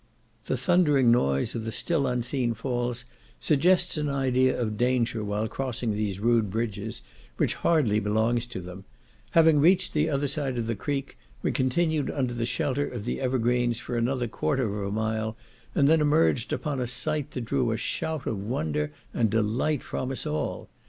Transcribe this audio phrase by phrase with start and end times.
[0.45, 3.05] The thundering noise of the still unseen falls
[3.39, 7.03] suggests an idea of danger while crossing these rude bridges,
[7.37, 8.83] which hardly belongs to them;
[9.37, 13.21] having reached the other side of the creek, we continued under the shelter of the
[13.21, 15.37] evergreens for another quarter of a mile,
[15.75, 20.09] and then emerged upon a sight that drew a shout of wonder and delight from
[20.09, 20.67] us all.